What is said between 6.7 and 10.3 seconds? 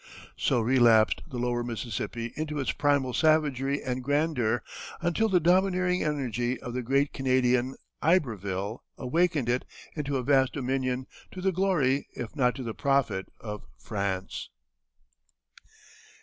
the great Canadian, Iberville, awakened it into a